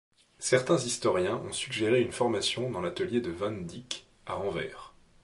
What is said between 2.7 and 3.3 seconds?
dans l'atelier de